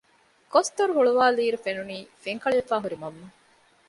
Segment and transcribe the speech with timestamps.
[0.53, 3.27] ގޮސް ދޮރު ހުޅުވައިލީއިރު ފެނުނީ ފެންކަޅިވެފައި ހުރި މަންމަ